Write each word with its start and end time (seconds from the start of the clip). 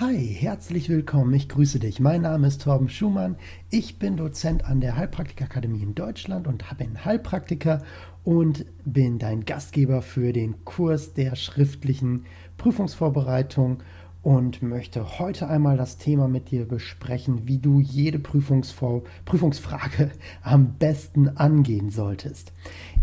Hi, 0.00 0.18
herzlich 0.18 0.88
willkommen. 0.88 1.32
Ich 1.34 1.48
grüße 1.48 1.78
dich. 1.78 2.00
Mein 2.00 2.22
Name 2.22 2.48
ist 2.48 2.62
Torben 2.62 2.88
Schumann. 2.88 3.36
Ich 3.70 4.00
bin 4.00 4.16
Dozent 4.16 4.64
an 4.64 4.80
der 4.80 4.96
Heilpraktikerakademie 4.96 5.84
in 5.84 5.94
Deutschland 5.94 6.48
und 6.48 6.64
bin 6.76 7.04
Heilpraktiker 7.04 7.80
und 8.24 8.66
bin 8.84 9.20
dein 9.20 9.44
Gastgeber 9.44 10.02
für 10.02 10.32
den 10.32 10.64
Kurs 10.64 11.14
der 11.14 11.36
schriftlichen 11.36 12.24
Prüfungsvorbereitung 12.56 13.84
und 14.24 14.62
möchte 14.62 15.20
heute 15.20 15.46
einmal 15.48 15.76
das 15.76 15.96
Thema 15.96 16.26
mit 16.26 16.50
dir 16.50 16.66
besprechen, 16.66 17.46
wie 17.46 17.58
du 17.58 17.78
jede 17.78 18.18
Prüfungsvor 18.18 19.04
Prüfungsfrage 19.26 20.10
am 20.42 20.74
besten 20.74 21.28
angehen 21.28 21.90
solltest. 21.90 22.52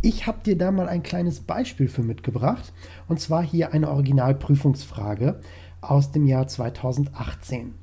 Ich 0.02 0.28
habe 0.28 0.40
dir 0.44 0.58
da 0.58 0.72
mal 0.72 0.90
ein 0.90 1.04
kleines 1.04 1.40
Beispiel 1.40 1.88
für 1.88 2.04
mitgebracht 2.04 2.74
und 3.08 3.22
zwar 3.22 3.44
hier 3.44 3.72
eine 3.72 3.90
Originalprüfungsfrage 3.90 5.40
aus 5.82 6.12
dem 6.12 6.28
Jahr 6.28 6.48
2018. 6.48 7.74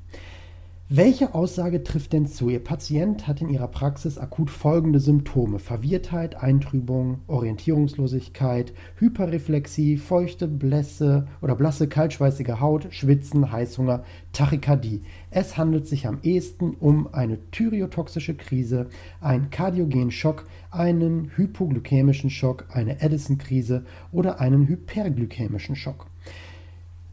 Welche 0.91 1.35
Aussage 1.35 1.83
trifft 1.83 2.13
denn 2.13 2.25
zu? 2.25 2.49
Ihr 2.49 2.63
Patient 2.63 3.27
hat 3.27 3.41
in 3.41 3.49
ihrer 3.49 3.67
Praxis 3.67 4.17
akut 4.17 4.49
folgende 4.49 4.99
Symptome: 4.99 5.59
Verwirrtheit, 5.59 6.41
Eintrübung, 6.41 7.19
Orientierungslosigkeit, 7.27 8.73
Hyperreflexie, 8.95 9.97
feuchte 9.97 10.47
Blässe 10.47 11.27
oder 11.43 11.53
blasse, 11.53 11.87
kaltschweißige 11.87 12.59
Haut, 12.59 12.87
Schwitzen, 12.89 13.51
Heißhunger, 13.51 14.03
Tachykardie. 14.33 15.03
Es 15.29 15.57
handelt 15.57 15.85
sich 15.85 16.07
am 16.07 16.21
ehesten 16.23 16.71
um 16.79 17.13
eine 17.13 17.37
thyreotoxische 17.51 18.33
Krise, 18.33 18.87
einen 19.21 19.51
kardiogenen 19.51 20.09
Schock, 20.09 20.45
einen 20.71 21.29
hypoglykämischen 21.35 22.31
Schock, 22.31 22.65
eine 22.73 22.99
Addison-Krise 22.99 23.85
oder 24.11 24.39
einen 24.39 24.67
hyperglykämischen 24.67 25.75
Schock. 25.75 26.07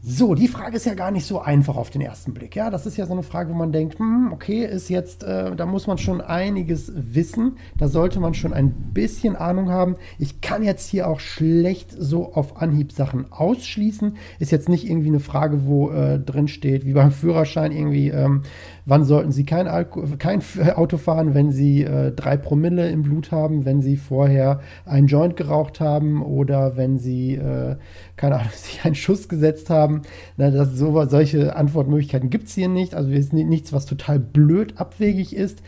So, 0.09 0.35
die 0.35 0.47
Frage 0.47 0.77
ist 0.77 0.85
ja 0.85 0.93
gar 0.93 1.11
nicht 1.11 1.25
so 1.25 1.41
einfach 1.41 1.75
auf 1.75 1.89
den 1.89 1.99
ersten 1.99 2.33
Blick. 2.33 2.55
Ja, 2.55 2.69
das 2.69 2.85
ist 2.85 2.95
ja 2.95 3.05
so 3.05 3.11
eine 3.11 3.23
Frage, 3.23 3.49
wo 3.49 3.55
man 3.55 3.73
denkt, 3.73 3.99
hm, 3.99 4.31
okay, 4.31 4.63
ist 4.63 4.87
jetzt, 4.87 5.25
äh, 5.25 5.53
da 5.53 5.65
muss 5.65 5.85
man 5.85 5.97
schon 5.97 6.21
einiges 6.21 6.93
wissen. 6.95 7.57
Da 7.77 7.89
sollte 7.89 8.21
man 8.21 8.33
schon 8.33 8.53
ein 8.53 8.71
bisschen 8.93 9.35
Ahnung 9.35 9.69
haben. 9.69 9.97
Ich 10.17 10.39
kann 10.39 10.63
jetzt 10.63 10.89
hier 10.89 11.09
auch 11.09 11.19
schlecht 11.19 11.91
so 11.91 12.31
auf 12.31 12.61
Anhieb 12.61 12.93
Sachen 12.93 13.33
ausschließen. 13.33 14.15
Ist 14.39 14.53
jetzt 14.53 14.69
nicht 14.69 14.89
irgendwie 14.89 15.09
eine 15.09 15.19
Frage, 15.19 15.65
wo 15.65 15.91
äh, 15.91 16.19
drin 16.19 16.47
steht, 16.47 16.85
wie 16.85 16.93
beim 16.93 17.11
Führerschein 17.11 17.73
irgendwie, 17.73 18.07
ähm, 18.07 18.43
wann 18.85 19.03
sollten 19.03 19.33
Sie 19.33 19.43
kein, 19.43 19.67
Alko 19.67 20.05
kein 20.17 20.41
Auto 20.75 20.95
fahren, 20.95 21.33
wenn 21.33 21.51
Sie 21.51 21.83
äh, 21.83 22.13
drei 22.13 22.37
Promille 22.37 22.89
im 22.91 23.03
Blut 23.03 23.33
haben, 23.33 23.65
wenn 23.65 23.81
Sie 23.81 23.97
vorher 23.97 24.61
einen 24.85 25.07
Joint 25.07 25.35
geraucht 25.35 25.81
haben 25.81 26.23
oder 26.23 26.77
wenn 26.77 26.97
Sie, 26.97 27.35
äh, 27.35 27.75
keine 28.15 28.35
Ahnung, 28.35 28.51
sich 28.55 28.85
einen 28.85 28.95
Schuss 28.95 29.27
gesetzt 29.27 29.69
haben 29.69 29.96
na, 30.37 30.51
das, 30.51 30.73
so, 30.73 31.05
solche 31.05 31.55
Antwortmöglichkeiten 31.55 32.29
gibt 32.29 32.47
es 32.47 32.55
hier 32.55 32.69
nicht. 32.69 32.95
Also 32.95 33.09
ist 33.11 33.33
nichts, 33.33 33.73
was 33.73 33.85
total 33.85 34.19
blöd 34.19 34.77
abwegig 34.77 35.35
ist. 35.35 35.61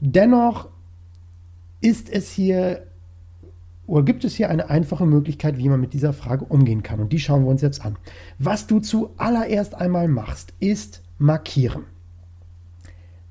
Dennoch 0.00 0.68
ist 1.80 2.10
es 2.10 2.30
hier 2.30 2.86
oder 3.86 4.02
gibt 4.02 4.24
es 4.24 4.34
hier 4.34 4.50
eine 4.50 4.68
einfache 4.68 5.06
Möglichkeit, 5.06 5.58
wie 5.58 5.68
man 5.68 5.80
mit 5.80 5.92
dieser 5.92 6.12
Frage 6.12 6.44
umgehen 6.44 6.82
kann? 6.82 6.98
Und 6.98 7.12
die 7.12 7.20
schauen 7.20 7.44
wir 7.44 7.50
uns 7.50 7.62
jetzt 7.62 7.84
an. 7.84 7.96
Was 8.38 8.66
du 8.66 8.80
zuallererst 8.80 9.76
einmal 9.76 10.08
machst, 10.08 10.54
ist 10.58 11.02
markieren. 11.18 11.84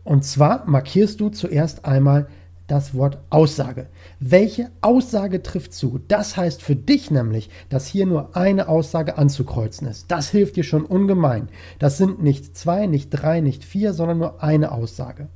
Und 0.04 0.24
zwar 0.24 0.66
markierst 0.70 1.20
du 1.20 1.30
zuerst 1.30 1.84
einmal 1.84 2.28
das 2.68 2.96
Wort 2.96 3.20
Aussage. 3.30 3.88
Welche 4.20 4.72
Aussage 4.82 5.44
trifft 5.44 5.74
zu? 5.74 6.00
Das 6.08 6.36
heißt 6.36 6.62
für 6.62 6.76
dich 6.76 7.12
nämlich, 7.12 7.50
dass 7.70 7.86
hier 7.86 8.06
nur 8.06 8.36
eine 8.36 8.68
Aussage 8.68 9.18
anzukreuzen 9.18 9.88
ist. 9.88 10.10
Das 10.10 10.30
hilft 10.30 10.56
dir 10.56 10.64
schon 10.64 10.86
ungemein. 10.86 11.50
Das 11.80 11.98
sind 11.98 12.24
nicht 12.24 12.58
zwei, 12.58 12.88
nicht 12.88 13.10
drei, 13.10 13.42
nicht 13.42 13.64
vier, 13.64 13.94
sondern 13.94 14.18
nur 14.18 14.44
eine 14.44 14.72
Aussage. 14.72 15.28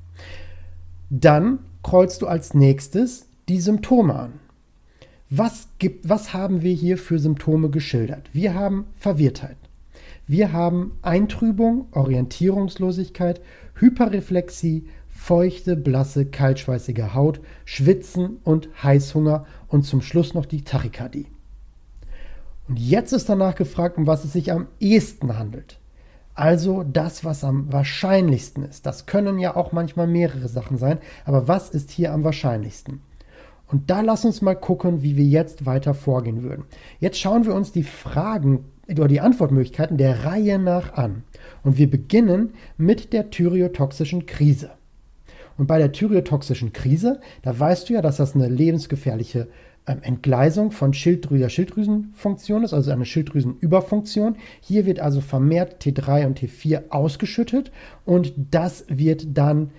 Dann 1.10 1.60
kreuzt 1.84 2.22
du 2.22 2.28
als 2.28 2.54
nächstes 2.54 3.28
die 3.48 3.62
Symptome 3.62 4.16
an. 4.16 4.34
Was, 5.30 5.68
gibt, 5.78 6.10
was 6.10 6.34
haben 6.34 6.64
wir 6.64 6.74
hier 6.74 6.98
für 6.98 7.20
Symptome 7.20 7.70
geschildert? 7.70 8.30
Wir 8.34 8.56
haben 8.56 8.86
Verwirrtheit. 8.96 9.58
Wir 10.26 10.54
haben 10.54 10.98
Eintrübung, 11.02 11.88
Orientierungslosigkeit, 11.92 13.42
Hyperreflexie, 13.76 14.88
feuchte, 15.20 15.76
blasse, 15.76 16.26
kaltschweißige 16.26 17.14
Haut, 17.14 17.42
Schwitzen 17.66 18.38
und 18.44 18.70
Heißhunger 18.82 19.46
und 19.68 19.84
zum 19.84 20.02
Schluss 20.02 20.34
noch 20.34 20.46
die 20.46 20.64
Tachykardie. 20.64 21.28
Und 22.68 22.80
jetzt 22.80 23.12
ist 23.12 23.28
danach 23.28 23.56
gefragt, 23.56 23.98
um 23.98 24.08
was 24.08 24.24
es 24.24 24.34
sich 24.34 24.52
am 24.52 24.68
ehesten 24.80 25.38
handelt. 25.38 25.80
Also 26.36 26.84
das, 26.84 27.26
was 27.26 27.44
am 27.44 27.72
wahrscheinlichsten 27.72 28.64
ist. 28.64 28.86
Das 28.86 29.08
können 29.08 29.40
ja 29.40 29.56
auch 29.56 29.74
manchmal 29.74 30.08
mehrere 30.08 30.48
Sachen 30.48 30.78
sein, 30.78 31.00
aber 31.26 31.48
was 31.50 31.70
ist 31.70 31.92
hier 31.92 32.14
am 32.14 32.24
wahrscheinlichsten? 32.24 33.02
Und 33.68 33.90
da 33.90 34.02
lass 34.02 34.24
uns 34.24 34.42
mal 34.42 34.56
gucken, 34.56 35.04
wie 35.04 35.18
wir 35.18 35.26
jetzt 35.26 35.66
weiter 35.66 35.94
vorgehen 35.94 36.44
würden. 36.44 36.64
Jetzt 37.00 37.20
schauen 37.20 37.46
wir 37.46 37.54
uns 37.54 37.72
die 37.72 37.84
Fragen 37.84 38.64
oder 38.90 39.08
die 39.08 39.20
Antwortmöglichkeiten 39.20 39.98
der 39.98 40.24
Reihe 40.24 40.58
nach 40.58 40.94
an. 40.94 41.24
Und 41.64 41.78
wir 41.78 41.90
beginnen 41.90 42.54
mit 42.78 43.12
der 43.14 43.30
thyreotoxischen 43.30 44.26
Krise. 44.26 44.72
Und 45.60 45.68
bei 45.68 45.78
der 45.78 45.92
thyreotoxischen 45.92 46.72
Krise, 46.72 47.20
da 47.42 47.60
weißt 47.60 47.90
du 47.90 47.94
ja, 47.94 48.02
dass 48.02 48.16
das 48.16 48.34
eine 48.34 48.48
lebensgefährliche 48.48 49.50
ähm, 49.88 50.00
Entgleisung 50.04 50.72
von 50.72 50.94
Schilddrü 50.94 51.38
der 51.38 51.50
Schilddrüsenfunktion 51.50 52.64
ist, 52.64 52.74
also 52.74 52.92
eine 52.92 53.04
Schilddrüsenüberfunktion. 53.04 54.38
Hier 54.62 54.86
wird 54.86 55.02
also 55.02 55.20
vermehrt 55.20 55.84
T3 55.84 56.28
und 56.28 56.40
T4 56.40 56.92
ausgeschüttet 56.92 57.74
und 58.06 58.34
das 58.38 58.86
wird 58.88 59.38
dann, 59.38 59.72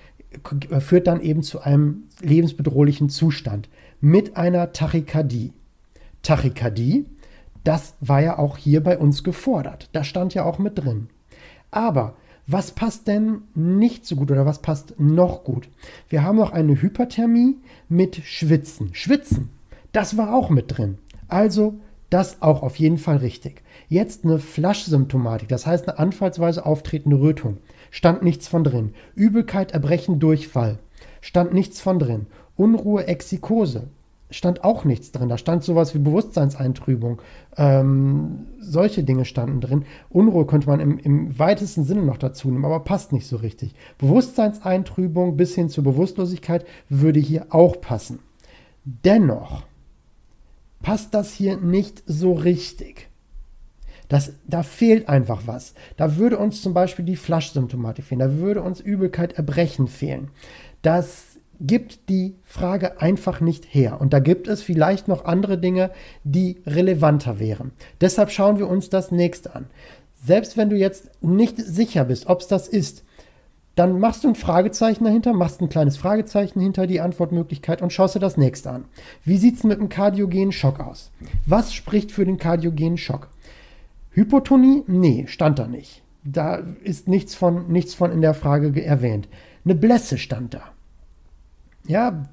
führt 0.81 1.07
dann 1.07 1.23
eben 1.23 1.43
zu 1.43 1.61
einem 1.61 2.03
lebensbedrohlichen 2.21 3.09
Zustand 3.09 3.71
mit 4.03 4.37
einer 4.37 4.73
Tachykardie. 4.73 5.55
Tachykardie, 6.23 7.07
das 7.65 7.95
war 8.01 8.21
ja 8.21 8.39
auch 8.39 8.59
hier 8.59 8.83
bei 8.83 8.99
uns 8.99 9.25
gefordert. 9.25 9.89
Das 9.93 10.07
stand 10.07 10.35
ja 10.35 10.45
auch 10.45 10.59
mit 10.59 10.79
drin. 10.79 11.09
Aber 11.71 12.17
was 12.53 12.73
passt 12.73 13.07
denn 13.07 13.43
nicht 13.55 14.07
so 14.07 14.17
gut 14.17 14.31
oder 14.31 14.47
was 14.47 14.61
passt 14.61 14.99
noch 14.99 15.45
gut? 15.45 15.69
Wir 16.09 16.25
haben 16.25 16.37
noch 16.37 16.53
eine 16.53 16.81
Hyperthermie 16.81 17.57
mit 17.89 18.17
Schwitzen. 18.17 18.91
Schwitzen, 18.93 19.51
das 19.93 20.17
war 20.17 20.35
auch 20.35 20.51
mit 20.51 20.77
drin. 20.77 20.99
Also 21.29 21.75
das 22.09 22.43
auch 22.43 22.63
auf 22.63 22.77
jeden 22.77 22.99
Fall 22.99 23.19
richtig. 23.19 23.63
Jetzt 23.89 24.25
eine 24.25 24.41
Flaschsymptomatik, 24.41 25.49
das 25.49 25.67
heißt 25.67 25.89
eine 25.89 25.99
anfallsweise 25.99 26.67
auftretende 26.67 27.21
Rötung. 27.21 27.59
Stand 27.93 28.23
nichts 28.23 28.49
von 28.49 28.65
drin. 28.65 28.95
Übelkeit, 29.15 29.73
Erbrechen, 29.73 30.19
Durchfall. 30.19 30.79
Stand 31.21 31.55
nichts 31.55 31.81
von 31.81 31.99
drin. 31.99 32.27
Unruhe, 32.57 33.07
Exikose 33.07 33.89
stand 34.31 34.65
auch 34.65 34.85
nichts 34.85 35.13
drin. 35.13 35.29
Da 35.29 35.39
stand 35.39 35.65
sowas 35.65 35.95
wie 35.95 35.99
Bewusstseinseintrübung. 35.99 37.21
Ähm, 37.57 38.47
solche 38.61 39.03
Dinge 39.03 39.25
standen 39.25 39.61
drin. 39.61 39.85
Unruhe 40.09 40.47
könnte 40.47 40.69
man 40.69 40.81
im, 40.81 40.99
im, 40.99 41.39
weitesten 41.39 41.85
Sinne 41.85 42.03
noch 42.03 42.17
dazu 42.17 42.49
nehmen, 42.49 42.65
aber 42.65 42.81
passt 42.81 43.13
nicht 43.13 43.27
so 43.27 43.37
richtig. 43.37 43.75
Bewusstseinseintrübung 43.99 45.37
bis 45.37 45.55
hin 45.55 45.69
zur 45.69 45.85
Bewusstlosigkeit 45.85 46.65
würde 46.89 47.21
hier 47.21 47.47
auch 47.51 47.81
passen. 47.81 48.21
Dennoch 48.85 49.65
passt 50.83 51.13
das 51.15 51.33
hier 51.33 51.57
nicht 51.57 52.03
so 52.07 52.33
richtig. 52.33 53.09
Das, 54.09 54.33
da 54.47 54.65
fehlt 54.65 55.09
einfach 55.09 55.43
was. 55.47 55.75
Da 55.97 56.17
würde 56.17 56.39
uns 56.39 56.63
zum 56.63 56.75
Beispiel 56.75 57.05
die 57.05 57.17
Flaschsymptomatik 57.17 58.05
fehlen. 58.05 58.19
Da 58.19 58.39
würde 58.39 58.63
uns 58.63 58.81
Übelkeit, 58.81 59.35
Erbrechen 59.35 59.87
fehlen. 59.87 60.31
Das 60.83 61.30
gibt 61.61 62.09
die 62.09 62.37
Frage 62.43 63.01
einfach 63.01 63.41
nicht 63.41 63.67
her. 63.69 64.01
Und 64.01 64.13
da 64.13 64.19
gibt 64.19 64.49
es 64.49 64.63
vielleicht 64.63 65.09
noch 65.09 65.27
andere 65.27 65.59
Dinge, 65.59 65.91
die 66.25 66.63
relevanter 66.67 67.39
wären. 67.39 67.73
Deshalb 68.01 68.31
schauen 68.31 68.59
wir 68.59 68.69
uns 68.69 68.89
das 68.89 69.11
nächste 69.11 69.55
an. 69.55 69.67
Selbst 70.23 70.57
wenn 70.57 70.71
du 70.71 70.77
jetzt 70.77 71.11
nicht 71.23 71.59
sicher 71.59 72.05
bist, 72.05 72.27
ob 72.27 72.41
es 72.41 72.47
das 72.47 72.67
ist, 72.67 73.05
dann 73.75 74.01
machst 74.01 74.25
du 74.25 74.29
ein 74.29 74.35
Fragezeichen 74.35 75.05
dahinter, 75.05 75.33
machst 75.33 75.61
ein 75.61 75.69
kleines 75.69 75.97
Fragezeichen 75.97 76.61
hinter 76.61 76.87
die 76.87 77.01
Antwortmöglichkeit 77.01 77.81
und 77.83 77.93
schaust 77.93 78.15
dir 78.15 78.21
das 78.21 78.37
nächste 78.37 78.71
an. 78.71 78.85
Wie 79.25 79.37
sieht 79.37 79.57
es 79.57 79.65
mit 79.65 79.79
dem 79.79 79.89
kardiogenen 79.89 80.53
Schock 80.53 80.81
aus? 80.81 81.11
Was 81.47 81.73
spricht 81.73 82.11
für 82.13 82.25
den 82.25 82.37
kardiogenen 82.37 82.99
Schock? 82.99 83.29
Hypotonie? 84.11 84.83
Nee, 84.87 85.27
stand 85.29 85.59
da 85.59 85.67
nicht. 85.67 86.03
Da 86.25 86.57
ist 86.83 87.09
nichts 87.09 87.35
von, 87.35 87.71
nichts 87.71 87.95
von 87.95 88.13
in 88.13 88.21
der 88.21 88.35
Frage 88.35 88.85
erwähnt. 88.85 89.29
Eine 89.65 89.75
Blässe 89.75 90.19
stand 90.19 90.55
da 90.55 90.63
ja, 91.87 92.25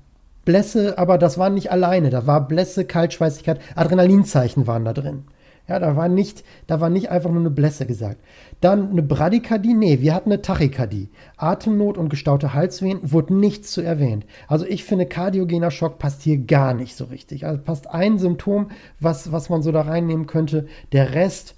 Blässe, 0.45 0.97
aber 0.97 1.17
das 1.17 1.37
war 1.37 1.49
nicht 1.49 1.71
alleine. 1.71 2.09
Da 2.09 2.25
war 2.25 2.47
Blässe, 2.47 2.85
Kaltschweißigkeit, 2.85 3.59
Adrenalinzeichen 3.75 4.65
waren 4.65 4.85
da 4.85 4.93
drin. 4.93 5.25
Ja, 5.67 5.79
da 5.79 5.97
war 5.97 6.07
nicht, 6.07 6.45
da 6.65 6.79
war 6.79 6.89
nicht 6.89 7.09
einfach 7.09 7.29
nur 7.29 7.41
eine 7.41 7.49
Blässe 7.49 7.85
gesagt. 7.85 8.21
Dann 8.61 8.91
eine 8.91 9.03
Bradykardie, 9.03 9.73
nee, 9.73 9.99
wir 9.99 10.13
hatten 10.13 10.31
eine 10.31 10.41
Tachykardie. 10.41 11.09
Atemnot 11.35 11.97
und 11.97 12.07
gestaute 12.07 12.53
Halswehen 12.53 12.99
wurde 13.03 13.35
nichts 13.35 13.71
zu 13.71 13.81
erwähnt. 13.81 14.25
Also 14.47 14.65
ich 14.65 14.85
finde, 14.85 15.05
kardiogener 15.05 15.71
Schock 15.71 15.99
passt 15.99 16.21
hier 16.21 16.37
gar 16.37 16.73
nicht 16.73 16.95
so 16.95 17.05
richtig. 17.05 17.45
Also 17.45 17.61
passt 17.61 17.89
ein 17.89 18.17
Symptom, 18.17 18.71
was, 19.01 19.33
was 19.33 19.49
man 19.49 19.61
so 19.61 19.73
da 19.73 19.81
reinnehmen 19.81 20.27
könnte. 20.27 20.67
Der 20.93 21.13
Rest 21.13 21.55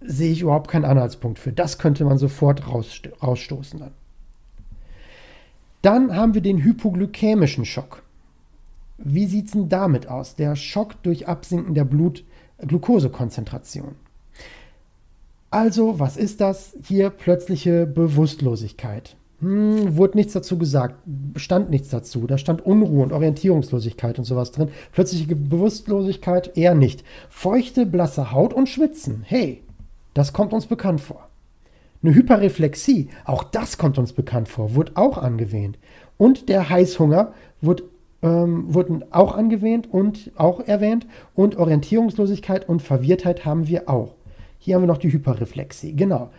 sehe 0.00 0.30
ich 0.30 0.42
überhaupt 0.42 0.70
keinen 0.70 0.84
Anhaltspunkt 0.84 1.40
für. 1.40 1.52
Das 1.52 1.78
könnte 1.78 2.04
man 2.04 2.18
sofort 2.18 2.62
rausstoßen 2.72 3.80
dann. 3.80 3.92
Dann 5.82 6.16
haben 6.16 6.34
wir 6.34 6.40
den 6.40 6.62
hypoglykämischen 6.62 7.64
Schock. 7.64 8.04
Wie 8.98 9.26
sieht 9.26 9.46
es 9.46 9.52
denn 9.52 9.68
damit 9.68 10.08
aus? 10.08 10.36
Der 10.36 10.54
Schock 10.54 11.02
durch 11.02 11.26
Absinken 11.26 11.74
der 11.74 11.84
Blutglukosekonzentration. 11.84 13.96
Also, 15.50 15.98
was 15.98 16.16
ist 16.16 16.40
das? 16.40 16.76
Hier 16.84 17.10
plötzliche 17.10 17.86
Bewusstlosigkeit. 17.86 19.16
Hm, 19.40 19.96
wurde 19.96 20.16
nichts 20.16 20.34
dazu 20.34 20.56
gesagt, 20.56 20.94
stand 21.34 21.68
nichts 21.68 21.88
dazu. 21.88 22.28
Da 22.28 22.38
stand 22.38 22.64
Unruhe 22.64 23.02
und 23.02 23.12
Orientierungslosigkeit 23.12 24.18
und 24.18 24.24
sowas 24.24 24.52
drin. 24.52 24.68
Plötzliche 24.92 25.34
Bewusstlosigkeit 25.34 26.56
eher 26.56 26.76
nicht. 26.76 27.02
Feuchte, 27.28 27.86
blasse 27.86 28.30
Haut 28.30 28.54
und 28.54 28.68
Schwitzen. 28.68 29.24
Hey, 29.26 29.64
das 30.14 30.32
kommt 30.32 30.52
uns 30.52 30.66
bekannt 30.66 31.00
vor. 31.00 31.28
Eine 32.02 32.14
Hyperreflexie, 32.14 33.08
auch 33.24 33.44
das 33.44 33.78
kommt 33.78 33.96
uns 33.96 34.12
bekannt 34.12 34.48
vor, 34.48 34.74
wird 34.74 34.96
auch 34.96 35.18
angewähnt. 35.18 35.78
Und 36.18 36.48
der 36.48 36.68
Heißhunger 36.68 37.32
wird, 37.60 37.84
ähm, 38.22 38.74
wurden 38.74 39.04
auch 39.12 39.34
angewähnt 39.34 39.88
und 39.90 40.32
auch 40.36 40.60
erwähnt. 40.60 41.06
Und 41.34 41.56
Orientierungslosigkeit 41.56 42.68
und 42.68 42.82
Verwirrtheit 42.82 43.44
haben 43.44 43.68
wir 43.68 43.88
auch. 43.88 44.14
Hier 44.58 44.74
haben 44.74 44.82
wir 44.82 44.88
noch 44.88 44.98
die 44.98 45.12
Hyperreflexie. 45.12 45.94
Genau. 45.94 46.30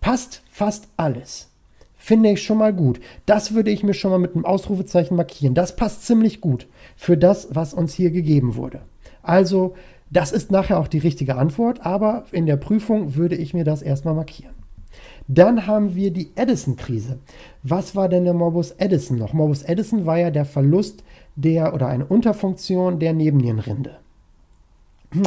Passt 0.00 0.42
fast 0.50 0.88
alles. 0.96 1.48
Finde 1.96 2.30
ich 2.30 2.42
schon 2.42 2.58
mal 2.58 2.72
gut. 2.72 3.00
Das 3.26 3.54
würde 3.54 3.70
ich 3.70 3.84
mir 3.84 3.94
schon 3.94 4.10
mal 4.10 4.18
mit 4.18 4.34
einem 4.34 4.44
Ausrufezeichen 4.44 5.16
markieren. 5.16 5.54
Das 5.54 5.76
passt 5.76 6.04
ziemlich 6.04 6.40
gut 6.40 6.66
für 6.96 7.16
das, 7.16 7.48
was 7.52 7.74
uns 7.74 7.94
hier 7.94 8.10
gegeben 8.10 8.56
wurde. 8.56 8.80
Also, 9.22 9.76
das 10.10 10.32
ist 10.32 10.50
nachher 10.50 10.80
auch 10.80 10.88
die 10.88 10.98
richtige 10.98 11.36
Antwort, 11.36 11.86
aber 11.86 12.24
in 12.32 12.46
der 12.46 12.56
Prüfung 12.56 13.14
würde 13.14 13.36
ich 13.36 13.54
mir 13.54 13.64
das 13.64 13.82
erstmal 13.82 14.14
markieren. 14.14 14.61
Dann 15.28 15.66
haben 15.66 15.94
wir 15.94 16.12
die 16.12 16.30
Edison-Krise. 16.34 17.18
Was 17.62 17.94
war 17.94 18.08
denn 18.08 18.24
der 18.24 18.34
Morbus 18.34 18.72
Edison 18.72 19.18
noch? 19.18 19.32
Morbus 19.32 19.62
Edison 19.62 20.06
war 20.06 20.18
ja 20.18 20.30
der 20.30 20.44
Verlust 20.44 21.04
der 21.36 21.74
oder 21.74 21.86
eine 21.86 22.04
Unterfunktion 22.04 22.98
der 22.98 23.12
Nebennierenrinde. 23.12 23.98
Hm. 25.12 25.22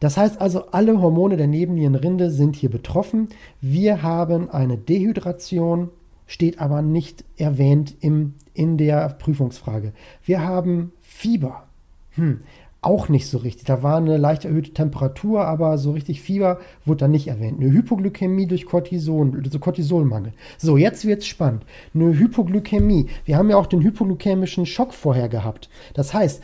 Das 0.00 0.16
heißt 0.16 0.40
also, 0.40 0.66
alle 0.70 1.00
Hormone 1.00 1.36
der 1.36 1.46
Nebennierenrinde 1.46 2.30
sind 2.30 2.56
hier 2.56 2.70
betroffen. 2.70 3.28
Wir 3.60 4.02
haben 4.02 4.50
eine 4.50 4.78
Dehydration, 4.78 5.90
steht 6.26 6.60
aber 6.60 6.82
nicht 6.82 7.24
erwähnt 7.36 7.96
im, 8.00 8.34
in 8.54 8.76
der 8.76 9.08
Prüfungsfrage. 9.10 9.92
Wir 10.24 10.42
haben 10.42 10.92
Fieber. 11.02 11.64
Hm 12.12 12.40
auch 12.80 13.08
nicht 13.08 13.26
so 13.26 13.38
richtig. 13.38 13.64
Da 13.64 13.82
war 13.82 13.96
eine 13.96 14.16
leicht 14.16 14.44
erhöhte 14.44 14.72
Temperatur, 14.72 15.44
aber 15.44 15.78
so 15.78 15.92
richtig 15.92 16.20
Fieber 16.20 16.60
wurde 16.84 17.00
da 17.00 17.08
nicht 17.08 17.26
erwähnt. 17.26 17.60
Eine 17.60 17.72
Hypoglykämie 17.72 18.46
durch 18.46 18.66
Cortison, 18.66 19.40
also 19.44 19.58
Cortisolmangel. 19.58 20.32
So, 20.58 20.76
jetzt 20.76 21.04
wird 21.04 21.22
es 21.22 21.26
spannend. 21.26 21.64
Eine 21.92 22.16
Hypoglykämie. 22.16 23.08
Wir 23.24 23.36
haben 23.36 23.50
ja 23.50 23.56
auch 23.56 23.66
den 23.66 23.82
hypoglykämischen 23.82 24.64
Schock 24.64 24.94
vorher 24.94 25.28
gehabt. 25.28 25.68
Das 25.94 26.14
heißt, 26.14 26.42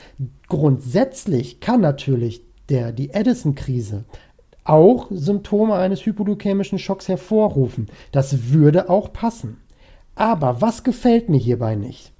grundsätzlich 0.49 1.61
kann 1.61 1.81
natürlich 1.81 2.43
der, 2.69 2.93
die 2.93 3.11
Edison-Krise 3.11 4.05
auch 4.65 5.09
Symptome 5.11 5.75
eines 5.75 6.05
hypoglykämischen 6.05 6.79
Schocks 6.79 7.09
hervorrufen. 7.09 7.89
Das 8.13 8.51
würde 8.51 8.89
auch 8.89 9.13
passen. 9.13 9.59
Aber 10.15 10.61
was 10.61 10.85
gefällt 10.85 11.29
mir 11.29 11.39
hierbei 11.39 11.75
nicht? 11.75 12.14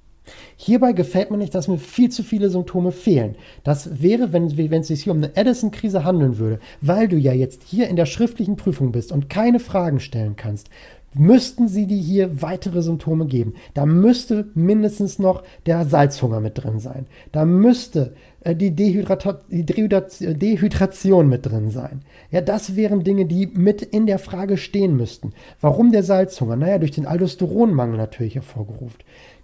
Hierbei 0.57 0.93
gefällt 0.93 1.31
mir 1.31 1.37
nicht, 1.37 1.55
dass 1.55 1.67
mir 1.67 1.77
viel 1.77 2.09
zu 2.09 2.23
viele 2.23 2.49
Symptome 2.49 2.91
fehlen. 2.91 3.35
Das 3.63 4.01
wäre, 4.01 4.33
wenn, 4.33 4.57
wenn 4.57 4.81
es 4.81 4.87
sich 4.87 5.03
hier 5.03 5.13
um 5.13 5.19
eine 5.19 5.35
Addison-Krise 5.35 6.03
handeln 6.03 6.37
würde, 6.37 6.59
weil 6.81 7.07
du 7.07 7.17
ja 7.17 7.33
jetzt 7.33 7.63
hier 7.65 7.87
in 7.87 7.95
der 7.95 8.05
schriftlichen 8.05 8.55
Prüfung 8.55 8.91
bist 8.91 9.11
und 9.11 9.29
keine 9.29 9.59
Fragen 9.59 9.99
stellen 9.99 10.35
kannst, 10.35 10.69
müssten 11.17 11.67
sie 11.67 11.87
dir 11.87 11.97
hier 11.97 12.41
weitere 12.41 12.81
Symptome 12.81 13.25
geben. 13.25 13.53
Da 13.73 13.85
müsste 13.85 14.47
mindestens 14.53 15.19
noch 15.19 15.43
der 15.65 15.85
Salzhunger 15.85 16.39
mit 16.39 16.63
drin 16.63 16.79
sein. 16.79 17.07
Da 17.31 17.45
müsste 17.45 18.13
äh, 18.41 18.55
die, 18.55 18.71
Dehydrata 18.71 19.41
die 19.49 19.65
Dehydration 19.65 21.27
mit 21.29 21.45
drin 21.45 21.71
sein. 21.71 22.01
Ja, 22.31 22.41
das 22.41 22.75
wären 22.75 23.03
Dinge, 23.03 23.25
die 23.25 23.47
mit 23.47 23.81
in 23.81 24.05
der 24.05 24.19
Frage 24.19 24.57
stehen 24.57 24.95
müssten. 24.95 25.33
Warum 25.61 25.91
der 25.91 26.03
Salzhunger? 26.03 26.55
Naja, 26.55 26.77
durch 26.77 26.91
den 26.91 27.05
Aldosteronmangel 27.05 27.97
natürlich 27.97 28.35
hervorgerufen. 28.35 28.99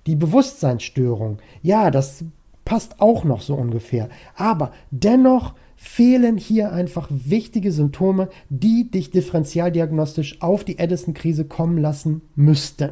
Die 0.08 0.16
Bewusstseinsstörung, 0.16 1.40
ja, 1.62 1.92
das 1.92 2.24
passt 2.66 3.02
auch 3.02 3.24
noch 3.24 3.42
so 3.42 3.56
ungefähr. 3.56 4.10
Aber 4.36 4.72
dennoch 4.92 5.54
fehlen 5.84 6.38
hier 6.38 6.72
einfach 6.72 7.08
wichtige 7.10 7.72
Symptome, 7.72 8.30
die 8.50 8.92
dich 8.92 9.10
differentialdiagnostisch 9.10 10.40
auf 10.40 10.64
die 10.64 10.78
Edison-Krise 10.78 11.44
kommen 11.46 11.80
lassen 11.80 12.22
müssten. 12.36 12.92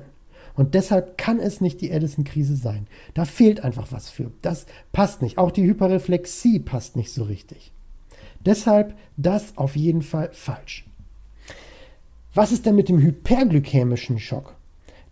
Und 0.55 0.73
deshalb 0.73 1.15
kann 1.15 1.39
es 1.39 1.61
nicht 1.61 1.81
die 1.81 1.91
Edison-Krise 1.91 2.55
sein. 2.55 2.87
Da 3.13 3.25
fehlt 3.25 3.63
einfach 3.63 3.91
was 3.91 4.09
für. 4.09 4.31
Das 4.41 4.65
passt 4.91 5.21
nicht. 5.21 5.37
Auch 5.37 5.51
die 5.51 5.65
Hyperreflexie 5.65 6.59
passt 6.59 6.95
nicht 6.95 7.13
so 7.13 7.23
richtig. 7.23 7.71
Deshalb 8.43 8.95
das 9.17 9.55
auf 9.55 9.75
jeden 9.75 10.01
Fall 10.01 10.31
falsch. 10.33 10.85
Was 12.33 12.51
ist 12.51 12.65
denn 12.65 12.75
mit 12.75 12.89
dem 12.89 12.99
hyperglykämischen 12.99 14.17
Schock? 14.17 14.55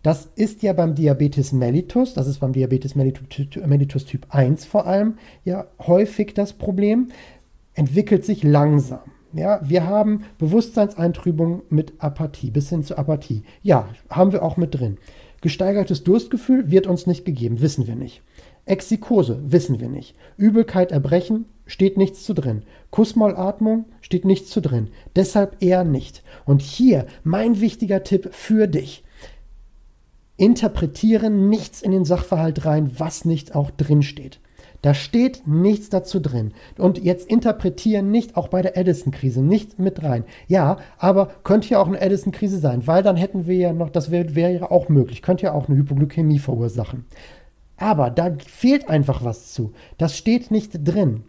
Das 0.02 0.28
ist 0.36 0.62
ja 0.62 0.72
beim 0.72 0.94
Diabetes 0.94 1.52
mellitus, 1.52 2.14
das 2.14 2.28
ist 2.28 2.38
beim 2.38 2.52
Diabetes 2.52 2.94
mellitus 2.94 4.04
Typ 4.04 4.26
1 4.30 4.64
vor 4.64 4.86
allem, 4.86 5.18
ja 5.44 5.66
häufig 5.80 6.34
das 6.34 6.52
Problem, 6.52 7.08
entwickelt 7.78 8.24
sich 8.24 8.42
langsam. 8.42 9.12
Ja, 9.32 9.60
wir 9.62 9.86
haben 9.86 10.24
Bewusstseinseintrübung 10.38 11.62
mit 11.68 11.92
Apathie, 11.98 12.50
bis 12.50 12.70
hin 12.70 12.82
zur 12.82 12.98
Apathie. 12.98 13.44
Ja, 13.62 13.88
haben 14.10 14.32
wir 14.32 14.42
auch 14.42 14.56
mit 14.56 14.74
drin. 14.74 14.98
Gesteigertes 15.42 16.02
Durstgefühl 16.02 16.72
wird 16.72 16.88
uns 16.88 17.06
nicht 17.06 17.24
gegeben, 17.24 17.60
wissen 17.60 17.86
wir 17.86 17.94
nicht. 17.94 18.22
Exikose 18.64 19.40
wissen 19.46 19.78
wir 19.78 19.88
nicht. 19.88 20.16
Übelkeit, 20.36 20.90
Erbrechen 20.90 21.44
steht 21.66 21.96
nichts 21.96 22.24
zu 22.24 22.34
drin. 22.34 22.62
Kussmaulatmung 22.90 23.84
steht 24.00 24.24
nichts 24.24 24.50
zu 24.50 24.60
drin. 24.60 24.88
Deshalb 25.14 25.62
eher 25.62 25.84
nicht. 25.84 26.24
Und 26.46 26.62
hier 26.62 27.06
mein 27.22 27.60
wichtiger 27.60 28.02
Tipp 28.02 28.30
für 28.32 28.66
dich 28.66 29.04
interpretieren 30.36 31.48
nichts 31.48 31.80
in 31.82 31.92
den 31.92 32.04
Sachverhalt 32.04 32.64
rein, 32.64 32.90
was 32.98 33.24
nicht 33.24 33.54
auch 33.54 33.70
drin 33.70 34.02
steht. 34.02 34.40
Da 34.88 34.94
steht 34.94 35.46
nichts 35.46 35.90
dazu 35.90 36.18
drin. 36.18 36.54
Und 36.78 36.96
jetzt 36.96 37.28
interpretieren 37.28 38.10
nicht 38.10 38.38
auch 38.38 38.48
bei 38.48 38.62
der 38.62 38.78
Edison-Krise 38.78 39.42
nicht 39.42 39.78
mit 39.78 40.02
rein. 40.02 40.24
Ja, 40.46 40.78
aber 40.96 41.26
könnte 41.44 41.68
ja 41.68 41.78
auch 41.78 41.88
eine 41.88 42.00
Edison-Krise 42.00 42.56
sein, 42.56 42.86
weil 42.86 43.02
dann 43.02 43.16
hätten 43.16 43.46
wir 43.46 43.56
ja 43.56 43.74
noch, 43.74 43.90
das 43.90 44.10
wäre 44.10 44.34
wär 44.34 44.50
ja 44.50 44.70
auch 44.70 44.88
möglich, 44.88 45.20
könnte 45.20 45.44
ja 45.44 45.52
auch 45.52 45.68
eine 45.68 45.76
Hypoglykämie 45.76 46.38
verursachen. 46.38 47.04
Aber 47.76 48.08
da 48.08 48.34
fehlt 48.38 48.88
einfach 48.88 49.22
was 49.22 49.52
zu. 49.52 49.74
Das 49.98 50.16
steht 50.16 50.50
nicht 50.50 50.70
drin. 50.88 51.24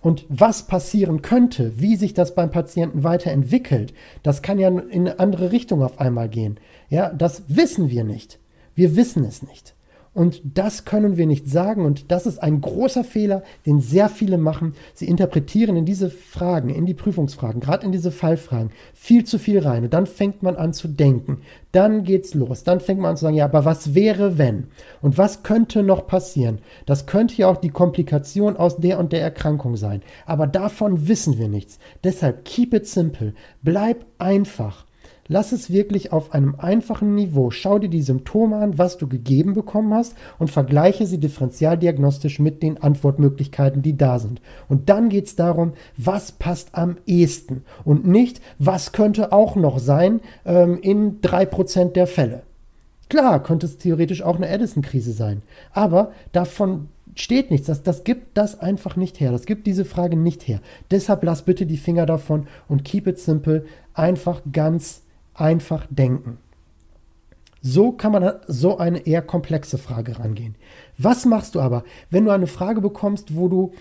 Und 0.00 0.24
was 0.30 0.66
passieren 0.66 1.20
könnte, 1.20 1.78
wie 1.78 1.96
sich 1.96 2.14
das 2.14 2.34
beim 2.34 2.50
Patienten 2.50 3.04
weiterentwickelt, 3.04 3.92
das 4.22 4.40
kann 4.40 4.58
ja 4.58 4.68
in 4.70 5.06
eine 5.06 5.20
andere 5.20 5.52
Richtung 5.52 5.82
auf 5.82 6.00
einmal 6.00 6.30
gehen. 6.30 6.58
Ja, 6.88 7.10
das 7.10 7.42
wissen 7.48 7.90
wir 7.90 8.04
nicht. 8.04 8.38
Wir 8.74 8.96
wissen 8.96 9.22
es 9.26 9.42
nicht. 9.42 9.74
Und 10.14 10.42
das 10.44 10.84
können 10.84 11.16
wir 11.16 11.26
nicht 11.26 11.48
sagen. 11.48 11.86
Und 11.86 12.10
das 12.10 12.26
ist 12.26 12.42
ein 12.42 12.60
großer 12.60 13.02
Fehler, 13.02 13.42
den 13.64 13.80
sehr 13.80 14.10
viele 14.10 14.36
machen. 14.36 14.74
Sie 14.92 15.06
interpretieren 15.06 15.76
in 15.76 15.86
diese 15.86 16.10
Fragen, 16.10 16.68
in 16.68 16.84
die 16.84 16.92
Prüfungsfragen, 16.94 17.60
gerade 17.60 17.86
in 17.86 17.92
diese 17.92 18.10
Fallfragen, 18.10 18.70
viel 18.92 19.24
zu 19.24 19.38
viel 19.38 19.60
rein. 19.60 19.84
Und 19.84 19.94
dann 19.94 20.06
fängt 20.06 20.42
man 20.42 20.56
an 20.56 20.74
zu 20.74 20.88
denken. 20.88 21.38
Dann 21.72 22.04
geht's 22.04 22.34
los. 22.34 22.62
Dann 22.62 22.80
fängt 22.80 23.00
man 23.00 23.12
an 23.12 23.16
zu 23.16 23.22
sagen, 23.22 23.36
ja, 23.36 23.46
aber 23.46 23.64
was 23.64 23.94
wäre, 23.94 24.36
wenn? 24.36 24.66
Und 25.00 25.16
was 25.16 25.42
könnte 25.42 25.82
noch 25.82 26.06
passieren? 26.06 26.58
Das 26.84 27.06
könnte 27.06 27.36
ja 27.36 27.48
auch 27.48 27.56
die 27.56 27.70
Komplikation 27.70 28.58
aus 28.58 28.76
der 28.76 28.98
und 28.98 29.12
der 29.12 29.22
Erkrankung 29.22 29.76
sein. 29.76 30.02
Aber 30.26 30.46
davon 30.46 31.08
wissen 31.08 31.38
wir 31.38 31.48
nichts. 31.48 31.78
Deshalb 32.04 32.44
keep 32.44 32.74
it 32.74 32.86
simple. 32.86 33.32
Bleib 33.62 34.04
einfach. 34.18 34.84
Lass 35.28 35.52
es 35.52 35.70
wirklich 35.70 36.12
auf 36.12 36.32
einem 36.34 36.56
einfachen 36.58 37.14
Niveau. 37.14 37.50
Schau 37.50 37.78
dir 37.78 37.88
die 37.88 38.02
Symptome 38.02 38.56
an, 38.56 38.78
was 38.78 38.98
du 38.98 39.06
gegeben 39.06 39.54
bekommen 39.54 39.94
hast 39.94 40.14
und 40.38 40.50
vergleiche 40.50 41.06
sie 41.06 41.18
differentialdiagnostisch 41.18 42.40
mit 42.40 42.62
den 42.62 42.82
Antwortmöglichkeiten, 42.82 43.82
die 43.82 43.96
da 43.96 44.18
sind. 44.18 44.40
Und 44.68 44.88
dann 44.88 45.08
geht 45.08 45.26
es 45.26 45.36
darum, 45.36 45.74
was 45.96 46.32
passt 46.32 46.70
am 46.72 46.96
ehesten 47.06 47.62
und 47.84 48.06
nicht, 48.06 48.40
was 48.58 48.92
könnte 48.92 49.32
auch 49.32 49.54
noch 49.54 49.78
sein 49.78 50.20
ähm, 50.44 50.78
in 50.82 51.20
3% 51.20 51.92
der 51.92 52.06
Fälle. 52.06 52.42
Klar, 53.08 53.42
könnte 53.42 53.66
es 53.66 53.78
theoretisch 53.78 54.22
auch 54.22 54.36
eine 54.36 54.48
Edison-Krise 54.48 55.12
sein, 55.12 55.42
aber 55.72 56.12
davon 56.32 56.88
steht 57.14 57.50
nichts. 57.50 57.66
Das, 57.66 57.82
das 57.82 58.04
gibt 58.04 58.36
das 58.36 58.58
einfach 58.60 58.96
nicht 58.96 59.20
her. 59.20 59.32
Das 59.32 59.46
gibt 59.46 59.66
diese 59.66 59.84
Frage 59.84 60.16
nicht 60.16 60.48
her. 60.48 60.60
Deshalb 60.90 61.22
lass 61.24 61.42
bitte 61.42 61.66
die 61.66 61.76
Finger 61.76 62.06
davon 62.06 62.46
und 62.68 62.84
keep 62.84 63.06
it 63.06 63.18
simple. 63.18 63.64
Einfach 63.94 64.40
ganz 64.50 65.02
einfach 65.34 65.86
denken. 65.90 66.38
So 67.60 67.92
kann 67.92 68.12
man 68.12 68.24
an 68.24 68.40
so 68.48 68.78
eine 68.78 69.06
eher 69.06 69.22
komplexe 69.22 69.78
Frage 69.78 70.18
rangehen. 70.18 70.56
Was 70.98 71.24
machst 71.24 71.54
du 71.54 71.60
aber, 71.60 71.84
wenn 72.10 72.24
du 72.24 72.32
eine 72.32 72.48
Frage 72.48 72.80
bekommst, 72.80 73.36
wo 73.36 73.48
du 73.48 73.72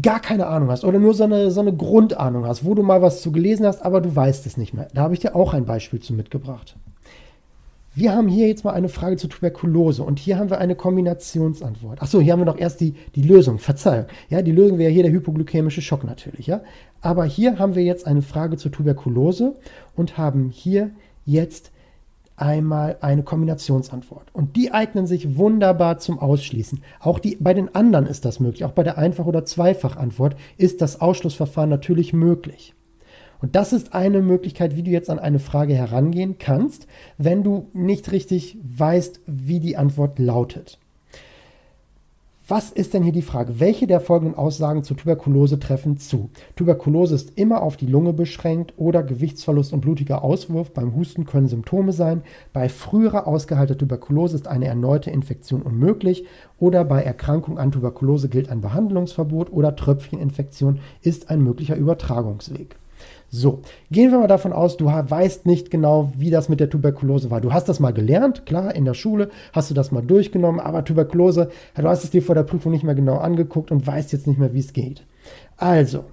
gar 0.00 0.20
keine 0.20 0.48
Ahnung 0.48 0.70
hast 0.70 0.84
oder 0.84 0.98
nur 0.98 1.14
so 1.14 1.24
eine, 1.24 1.52
so 1.52 1.60
eine 1.60 1.74
Grundahnung 1.74 2.46
hast, 2.46 2.64
wo 2.64 2.74
du 2.74 2.82
mal 2.82 3.02
was 3.02 3.22
zu 3.22 3.30
gelesen 3.30 3.66
hast, 3.66 3.82
aber 3.82 4.00
du 4.00 4.14
weißt 4.14 4.46
es 4.46 4.56
nicht 4.56 4.74
mehr. 4.74 4.88
Da 4.92 5.02
habe 5.02 5.14
ich 5.14 5.20
dir 5.20 5.36
auch 5.36 5.54
ein 5.54 5.64
Beispiel 5.64 6.00
zu 6.00 6.12
mitgebracht. 6.12 6.76
Wir 7.96 8.12
haben 8.12 8.26
hier 8.26 8.48
jetzt 8.48 8.64
mal 8.64 8.72
eine 8.72 8.88
Frage 8.88 9.16
zu 9.16 9.28
Tuberkulose 9.28 10.02
und 10.02 10.18
hier 10.18 10.36
haben 10.36 10.50
wir 10.50 10.58
eine 10.58 10.74
Kombinationsantwort. 10.74 12.02
Achso, 12.02 12.18
hier 12.20 12.32
haben 12.32 12.40
wir 12.40 12.46
noch 12.46 12.58
erst 12.58 12.80
die, 12.80 12.94
die 13.14 13.22
Lösung. 13.22 13.60
Verzeihung. 13.60 14.06
Ja, 14.28 14.42
die 14.42 14.50
Lösung 14.50 14.78
wäre 14.78 14.90
hier 14.90 15.04
der 15.04 15.12
hypoglykämische 15.12 15.80
Schock 15.80 16.02
natürlich. 16.02 16.48
Ja, 16.48 16.62
aber 17.00 17.24
hier 17.24 17.60
haben 17.60 17.76
wir 17.76 17.84
jetzt 17.84 18.08
eine 18.08 18.22
Frage 18.22 18.56
zur 18.56 18.72
Tuberkulose 18.72 19.54
und 19.94 20.18
haben 20.18 20.50
hier 20.50 20.90
jetzt 21.24 21.70
einmal 22.36 22.96
eine 23.00 23.22
Kombinationsantwort. 23.22 24.26
Und 24.32 24.56
die 24.56 24.72
eignen 24.72 25.06
sich 25.06 25.36
wunderbar 25.36 25.98
zum 25.98 26.18
Ausschließen. 26.18 26.82
Auch 26.98 27.20
die, 27.20 27.36
bei 27.36 27.54
den 27.54 27.76
anderen 27.76 28.06
ist 28.06 28.24
das 28.24 28.40
möglich. 28.40 28.64
Auch 28.64 28.72
bei 28.72 28.82
der 28.82 28.98
Einfach- 28.98 29.26
oder 29.26 29.44
Zweifachantwort 29.44 30.34
ist 30.56 30.82
das 30.82 31.00
Ausschlussverfahren 31.00 31.70
natürlich 31.70 32.12
möglich. 32.12 32.74
Und 33.44 33.54
das 33.54 33.74
ist 33.74 33.92
eine 33.92 34.22
Möglichkeit, 34.22 34.74
wie 34.74 34.82
du 34.82 34.90
jetzt 34.90 35.10
an 35.10 35.18
eine 35.18 35.38
Frage 35.38 35.74
herangehen 35.74 36.36
kannst, 36.38 36.86
wenn 37.18 37.42
du 37.42 37.68
nicht 37.74 38.10
richtig 38.10 38.56
weißt, 38.62 39.20
wie 39.26 39.60
die 39.60 39.76
Antwort 39.76 40.18
lautet. 40.18 40.78
Was 42.48 42.70
ist 42.70 42.94
denn 42.94 43.02
hier 43.02 43.12
die 43.12 43.20
Frage? 43.20 43.60
Welche 43.60 43.86
der 43.86 44.00
folgenden 44.00 44.34
Aussagen 44.34 44.82
zu 44.82 44.94
Tuberkulose 44.94 45.58
treffen 45.58 45.98
zu? 45.98 46.30
Tuberkulose 46.56 47.14
ist 47.14 47.38
immer 47.38 47.60
auf 47.60 47.76
die 47.76 47.84
Lunge 47.84 48.14
beschränkt 48.14 48.72
oder 48.78 49.02
Gewichtsverlust 49.02 49.74
und 49.74 49.82
blutiger 49.82 50.24
Auswurf 50.24 50.72
beim 50.72 50.94
Husten 50.94 51.26
können 51.26 51.48
Symptome 51.48 51.92
sein. 51.92 52.22
Bei 52.54 52.70
früherer 52.70 53.26
ausgeheilter 53.26 53.76
Tuberkulose 53.76 54.36
ist 54.36 54.48
eine 54.48 54.68
erneute 54.68 55.10
Infektion 55.10 55.60
unmöglich 55.60 56.24
oder 56.58 56.82
bei 56.86 57.02
Erkrankung 57.02 57.58
an 57.58 57.72
Tuberkulose 57.72 58.30
gilt 58.30 58.48
ein 58.48 58.62
Behandlungsverbot 58.62 59.52
oder 59.52 59.76
Tröpfcheninfektion 59.76 60.80
ist 61.02 61.28
ein 61.28 61.42
möglicher 61.42 61.76
Übertragungsweg. 61.76 62.76
So, 63.30 63.62
gehen 63.90 64.12
wir 64.12 64.20
mal 64.20 64.28
davon 64.28 64.52
aus, 64.52 64.76
du 64.76 64.86
weißt 64.86 65.46
nicht 65.46 65.70
genau, 65.70 66.12
wie 66.16 66.30
das 66.30 66.48
mit 66.48 66.60
der 66.60 66.70
Tuberkulose 66.70 67.30
war. 67.30 67.40
Du 67.40 67.52
hast 67.52 67.68
das 67.68 67.80
mal 67.80 67.92
gelernt, 67.92 68.46
klar, 68.46 68.74
in 68.74 68.84
der 68.84 68.94
Schule 68.94 69.30
hast 69.52 69.70
du 69.70 69.74
das 69.74 69.90
mal 69.90 70.02
durchgenommen, 70.02 70.60
aber 70.60 70.84
Tuberkulose, 70.84 71.50
du 71.76 71.88
hast 71.88 72.04
es 72.04 72.10
dir 72.10 72.22
vor 72.22 72.36
der 72.36 72.44
Prüfung 72.44 72.70
nicht 72.70 72.84
mehr 72.84 72.94
genau 72.94 73.16
angeguckt 73.16 73.72
und 73.72 73.86
weißt 73.86 74.12
jetzt 74.12 74.28
nicht 74.28 74.38
mehr, 74.38 74.54
wie 74.54 74.60
es 74.60 74.72
geht. 74.72 75.04
Also, 75.56 76.04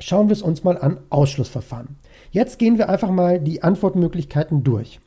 schauen 0.00 0.28
wir 0.28 0.32
es 0.32 0.42
uns 0.42 0.64
mal 0.64 0.78
an, 0.78 0.98
Ausschlussverfahren. 1.10 1.96
Jetzt 2.32 2.58
gehen 2.58 2.78
wir 2.78 2.88
einfach 2.88 3.10
mal 3.10 3.38
die 3.38 3.62
Antwortmöglichkeiten 3.62 4.64
durch. 4.64 4.98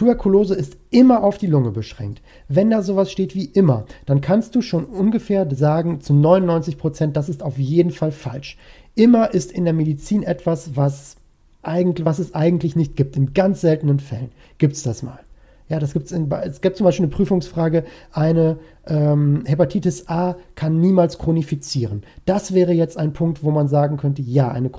Tuberkulose 0.00 0.54
ist 0.54 0.78
immer 0.88 1.22
auf 1.22 1.36
die 1.36 1.46
Lunge 1.46 1.72
beschränkt. 1.72 2.22
Wenn 2.48 2.70
da 2.70 2.82
sowas 2.82 3.12
steht 3.12 3.34
wie 3.34 3.44
immer, 3.44 3.84
dann 4.06 4.22
kannst 4.22 4.54
du 4.54 4.62
schon 4.62 4.86
ungefähr 4.86 5.46
sagen, 5.54 6.00
zu 6.00 6.14
99 6.14 6.78
Prozent, 6.78 7.18
das 7.18 7.28
ist 7.28 7.42
auf 7.42 7.58
jeden 7.58 7.90
Fall 7.90 8.10
falsch. 8.10 8.56
Immer 8.94 9.34
ist 9.34 9.52
in 9.52 9.66
der 9.66 9.74
Medizin 9.74 10.22
etwas, 10.22 10.74
was, 10.74 11.16
eigentlich, 11.60 12.06
was 12.06 12.18
es 12.18 12.34
eigentlich 12.34 12.76
nicht 12.76 12.96
gibt. 12.96 13.14
In 13.18 13.34
ganz 13.34 13.60
seltenen 13.60 14.00
Fällen 14.00 14.30
gibt 14.56 14.72
es 14.72 14.84
das 14.84 15.02
mal. 15.02 15.20
Ja, 15.68 15.78
das 15.78 15.92
gibt's 15.92 16.12
in, 16.12 16.28
es 16.32 16.62
gibt 16.62 16.78
zum 16.78 16.84
Beispiel 16.84 17.04
eine 17.04 17.14
Prüfungsfrage, 17.14 17.84
eine 18.10 18.58
ähm, 18.88 19.44
Hepatitis 19.44 20.08
A 20.08 20.34
kann 20.56 20.80
niemals 20.80 21.18
chronifizieren. 21.18 22.02
Das 22.24 22.54
wäre 22.54 22.72
jetzt 22.72 22.98
ein 22.98 23.12
Punkt, 23.12 23.44
wo 23.44 23.52
man 23.52 23.68
sagen 23.68 23.98
könnte, 23.98 24.20
ja, 24.20 24.50
eine, 24.50 24.70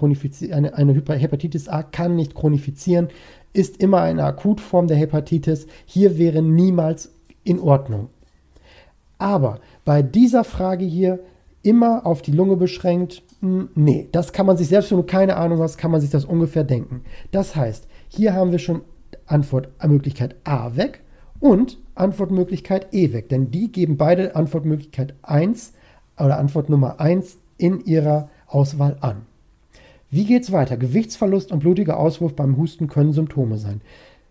eine, 0.52 0.74
eine 0.74 0.94
Hepatitis 0.94 1.70
A 1.70 1.84
kann 1.84 2.18
nicht 2.18 2.36
chronifizieren, 2.36 3.08
ist 3.54 3.78
immer 3.78 4.02
eine 4.02 4.24
Akutform 4.24 4.88
der 4.88 4.98
Hepatitis. 4.98 5.68
Hier 5.86 6.18
wäre 6.18 6.42
niemals 6.42 7.12
in 7.44 7.60
Ordnung. 7.60 8.10
Aber 9.18 9.60
bei 9.86 10.02
dieser 10.02 10.44
Frage 10.44 10.86
hier 10.86 11.20
immer 11.64 12.06
auf 12.06 12.22
die 12.22 12.32
Lunge 12.32 12.56
beschränkt, 12.56 13.24
hm, 13.42 13.70
nee, 13.76 14.10
das 14.12 14.34
kann 14.34 14.46
man 14.46 14.58
sich, 14.58 14.68
selbst 14.68 14.92
wenn 14.92 14.98
du 14.98 15.04
keine 15.04 15.38
Ahnung 15.38 15.60
hast, 15.60 15.78
kann 15.78 15.92
man 15.92 16.02
sich 16.02 16.10
das 16.10 16.26
ungefähr 16.26 16.64
denken. 16.64 17.02
Das 17.32 17.56
heißt, 17.56 17.88
hier 18.08 18.34
haben 18.34 18.52
wir 18.52 18.60
schon 18.60 18.82
Antwortmöglichkeit 19.28 20.36
A 20.44 20.76
weg 20.76 21.02
und 21.40 21.78
Antwortmöglichkeit 21.96 22.94
E 22.94 23.14
weg, 23.14 23.30
denn 23.30 23.52
die 23.52 23.72
geben 23.72 23.98
beide 23.98 24.36
Antwortmöglichkeit 24.36 25.14
1 25.22 25.74
oder 26.18 26.38
Antwort 26.38 26.70
Nummer 26.70 27.00
1 27.00 27.38
in 27.58 27.80
ihrer 27.86 28.30
Auswahl 28.48 28.98
an. 29.02 29.26
Wie 30.14 30.26
geht's 30.26 30.52
weiter? 30.52 30.76
Gewichtsverlust 30.76 31.54
und 31.54 31.60
blutiger 31.60 31.98
Auswurf 31.98 32.36
beim 32.36 32.58
Husten 32.58 32.88
können 32.88 33.14
Symptome 33.14 33.58
sein. 33.58 33.80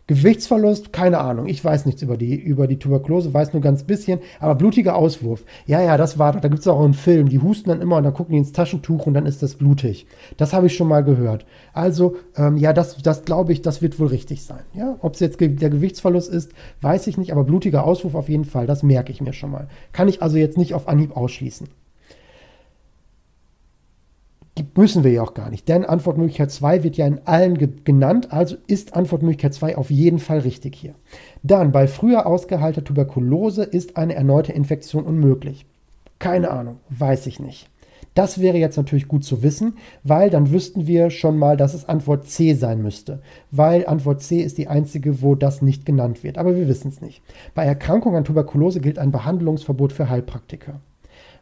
Gewichtsverlust, 0.09 0.93
keine 0.93 1.21
Ahnung. 1.21 1.47
Ich 1.47 1.65
weiß 1.65 1.87
nichts 1.87 2.03
über 2.03 2.19
die, 2.19 2.35
über 2.35 2.67
die 2.67 2.79
Tuberkulose, 2.79 3.33
weiß 3.33 3.55
nur 3.55 3.63
ganz 3.63 3.85
bisschen. 3.85 4.19
Aber 4.41 4.57
blutiger 4.57 4.95
Auswurf, 4.95 5.43
ja, 5.65 5.81
ja, 5.81 5.97
das 5.97 6.19
war 6.19 6.35
doch. 6.35 6.41
Da 6.41 6.49
gibt 6.49 6.61
es 6.61 6.69
auch 6.69 6.85
einen 6.85 6.93
Film. 6.93 7.31
Die 7.31 7.39
husten 7.39 7.71
dann 7.71 7.81
immer 7.81 7.97
und 7.97 8.05
dann 8.05 8.13
gucken 8.13 8.33
die 8.33 8.39
ins 8.39 8.53
Taschentuch 8.53 9.07
und 9.07 9.15
dann 9.15 9.25
ist 9.25 9.43
das 9.43 9.55
blutig. 9.55 10.07
Das 10.37 10.53
habe 10.53 10.67
ich 10.67 10.77
schon 10.77 10.89
mal 10.89 11.03
gehört. 11.03 11.47
Also, 11.73 12.17
ähm, 12.37 12.59
ja, 12.59 12.75
das, 12.75 12.99
das 12.99 13.25
glaube 13.25 13.55
ich, 13.55 13.63
das 13.63 13.81
wird 13.81 13.99
wohl 13.99 14.09
richtig 14.09 14.45
sein. 14.45 14.65
Ja, 14.75 14.97
ob 15.01 15.15
es 15.15 15.21
jetzt 15.21 15.39
ge 15.39 15.49
der 15.49 15.71
Gewichtsverlust 15.71 16.31
ist, 16.31 16.53
weiß 16.83 17.07
ich 17.07 17.17
nicht. 17.17 17.33
Aber 17.33 17.45
blutiger 17.45 17.85
Auswurf 17.85 18.15
auf 18.15 18.29
jeden 18.29 18.45
Fall, 18.45 18.67
das 18.67 18.83
merke 18.83 19.13
ich 19.13 19.23
mir 19.23 19.33
schon 19.33 19.51
mal. 19.51 19.69
Kann 19.93 20.09
ich 20.09 20.21
also 20.21 20.37
jetzt 20.37 20.59
nicht 20.59 20.75
auf 20.75 20.89
Anhieb 20.89 21.17
ausschließen 21.17 21.69
müssen 24.77 25.05
wir 25.05 25.13
ja 25.13 25.23
auch 25.23 25.35
gar 25.35 25.51
nicht, 25.51 25.69
denn 25.69 25.85
Antwortmöglichkeit 25.85 26.51
2 26.51 26.83
wird 26.83 26.97
ja 26.97 27.07
in 27.07 27.21
allen 27.25 27.59
ge 27.59 27.69
genannt, 27.85 28.33
also 28.33 28.57
ist 28.67 28.95
Antwortmöglichkeit 28.95 29.55
2 29.55 29.77
auf 29.77 29.91
jeden 29.91 30.19
Fall 30.19 30.41
richtig 30.41 30.75
hier. 30.77 30.95
Dann, 31.43 31.73
bei 31.73 31.87
früher 31.87 32.27
ausgeheilter 32.27 32.85
Tuberkulose 32.85 33.65
ist 33.65 33.97
eine 33.97 34.15
erneute 34.15 34.53
Infektion 34.53 35.05
unmöglich. 35.05 35.67
Keine 36.19 36.51
Ahnung, 36.51 36.77
weiß 36.91 37.27
ich 37.27 37.41
nicht. 37.41 37.71
Das 38.15 38.41
wäre 38.41 38.59
jetzt 38.59 38.77
natürlich 38.77 39.09
gut 39.09 39.25
zu 39.25 39.43
wissen, 39.43 39.75
weil 40.03 40.31
dann 40.31 40.51
wüssten 40.51 40.87
wir 40.87 41.11
schon 41.11 41.39
mal, 41.39 41.57
dass 41.57 41.75
es 41.75 41.89
Antwort 41.89 42.27
C 42.27 42.55
sein 42.55 42.83
müsste, 42.83 43.23
weil 43.51 43.87
Antwort 43.87 44.21
C 44.21 44.41
ist 44.41 44.59
die 44.59 44.69
einzige, 44.69 45.23
wo 45.23 45.35
das 45.35 45.63
nicht 45.63 45.87
genannt 45.87 46.25
wird, 46.25 46.37
aber 46.37 46.57
wir 46.57 46.67
wissen 46.67 46.89
es 46.89 47.01
nicht. 47.01 47.23
Bei 47.55 47.65
Erkrankung 47.65 48.17
an 48.17 48.25
Tuberkulose 48.25 48.81
gilt 48.81 48.99
ein 48.99 49.13
Behandlungsverbot 49.13 49.93
für 49.93 50.11
Heilpraktiker. 50.11 50.81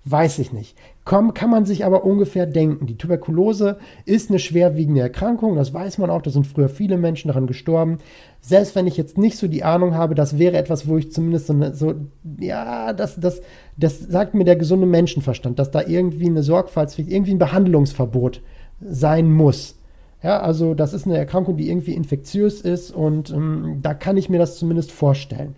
Weiß 0.05 0.39
ich 0.39 0.53
nicht. 0.53 0.77
Komm, 1.05 1.35
kann 1.35 1.51
man 1.51 1.65
sich 1.65 1.85
aber 1.85 2.05
ungefähr 2.05 2.47
denken. 2.47 2.87
Die 2.87 2.99
Tuberkulose 2.99 3.79
ist 4.05 4.31
eine 4.31 4.39
schwerwiegende 4.39 5.01
Erkrankung, 5.01 5.57
das 5.57 5.73
weiß 5.73 5.99
man 5.99 6.11
auch, 6.11 6.23
da 6.23 6.31
sind 6.31 6.47
früher 6.47 6.69
viele 6.69 6.99
Menschen 6.99 7.29
daran 7.29 7.47
gestorben. 7.47 7.99
Selbst 8.41 8.75
wenn 8.75 8.87
ich 8.87 8.97
jetzt 8.97 9.19
nicht 9.19 9.39
so 9.39 9.49
die 9.49 9.65
Ahnung 9.65 9.95
habe, 9.95 10.15
das 10.15 10.39
wäre 10.39 10.57
etwas, 10.57 10.87
wo 10.87 10.97
ich 10.97 11.11
zumindest 11.11 11.47
so, 11.47 11.53
eine, 11.53 11.75
so 11.75 11.95
ja, 12.39 12.93
das, 12.93 13.19
das, 13.19 13.41
das 13.77 13.99
sagt 13.99 14.35
mir 14.35 14.45
der 14.45 14.57
gesunde 14.57 14.87
Menschenverstand, 14.87 15.59
dass 15.59 15.71
da 15.71 15.83
irgendwie 15.83 16.27
eine 16.27 16.43
Sorgfaltspflicht, 16.43 17.11
irgendwie 17.11 17.33
ein 17.33 17.39
Behandlungsverbot 17.39 18.43
sein 18.81 19.33
muss. 19.33 19.77
Ja, 20.23 20.41
also 20.41 20.75
das 20.75 20.95
ist 20.95 21.07
eine 21.07 21.17
Erkrankung, 21.17 21.57
die 21.57 21.71
irgendwie 21.71 21.95
infektiös 21.95 22.61
ist 22.61 22.91
und 22.91 23.31
ähm, 23.31 23.79
da 23.83 23.95
kann 23.95 24.17
ich 24.17 24.29
mir 24.29 24.39
das 24.39 24.57
zumindest 24.57 24.91
vorstellen. 24.91 25.55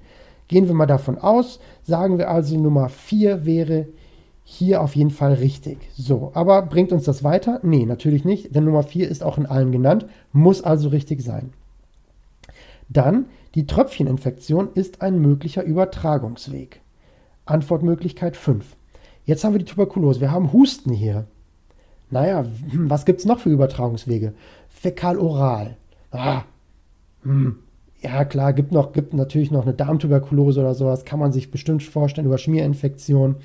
Gehen 0.48 0.66
wir 0.66 0.74
mal 0.74 0.86
davon 0.86 1.16
aus, 1.16 1.60
sagen 1.82 2.18
wir 2.18 2.28
also 2.28 2.58
Nummer 2.58 2.88
4 2.88 3.46
wäre 3.46 3.86
hier 4.52 4.82
auf 4.82 4.96
jeden 4.96 5.10
Fall 5.10 5.34
richtig. 5.34 5.78
So, 5.96 6.32
aber 6.34 6.62
bringt 6.62 6.90
uns 6.90 7.04
das 7.04 7.22
weiter? 7.22 7.60
Nee, 7.62 7.86
natürlich 7.86 8.24
nicht, 8.24 8.52
denn 8.52 8.64
Nummer 8.64 8.82
4 8.82 9.08
ist 9.08 9.22
auch 9.22 9.38
in 9.38 9.46
allen 9.46 9.70
genannt, 9.70 10.06
muss 10.32 10.60
also 10.60 10.88
richtig 10.88 11.22
sein. 11.22 11.52
Dann, 12.88 13.26
die 13.54 13.66
Tröpfcheninfektion 13.66 14.70
ist 14.74 15.02
ein 15.02 15.20
möglicher 15.20 15.62
Übertragungsweg. 15.62 16.80
Antwortmöglichkeit 17.44 18.36
5. 18.36 18.76
Jetzt 19.24 19.44
haben 19.44 19.54
wir 19.54 19.60
die 19.60 19.66
Tuberkulose, 19.66 20.20
wir 20.20 20.32
haben 20.32 20.52
Husten 20.52 20.92
hier. 20.92 21.26
Naja, 22.10 22.44
hm, 22.70 22.90
was 22.90 23.04
gibt 23.04 23.20
es 23.20 23.26
noch 23.26 23.38
für 23.38 23.50
Übertragungswege? 23.50 24.34
Fäkal-oral. 24.68 25.76
Ah, 26.10 26.42
hm. 27.22 27.60
Ja, 28.02 28.24
klar, 28.24 28.52
gibt, 28.52 28.72
noch, 28.72 28.92
gibt 28.92 29.14
natürlich 29.14 29.52
noch 29.52 29.62
eine 29.62 29.74
Darmtuberkulose 29.74 30.58
oder 30.58 30.74
sowas, 30.74 31.04
kann 31.04 31.20
man 31.20 31.30
sich 31.30 31.52
bestimmt 31.52 31.84
vorstellen, 31.84 32.26
über 32.26 32.38
Schmierinfektion. 32.38 33.36